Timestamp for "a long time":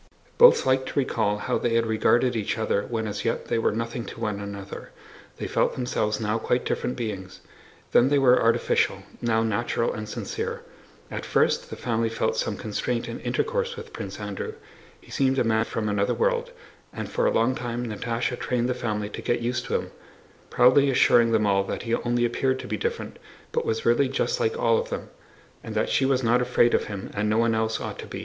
17.27-17.85